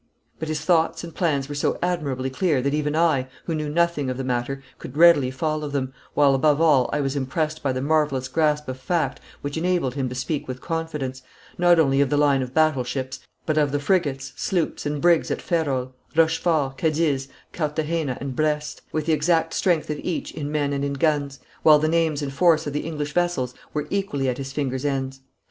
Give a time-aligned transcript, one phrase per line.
[0.39, 4.09] But his thoughts and plans were so admirably clear that even I, who knew nothing
[4.09, 7.83] of the matter, could readily follow them, while above all I was impressed by the
[7.83, 11.21] marvellous grasp of fact which enabled him to speak with confidence,
[11.59, 15.29] not only of the line of battle ships, but of the frigates, sloops, and brigs
[15.29, 20.73] at Ferrol, Rochefort, Cadiz, Carthagena, and Brest, with the exact strength of each in men
[20.73, 24.39] and in guns; while the names and force of the English vessels were equally at
[24.39, 25.19] his fingers' ends.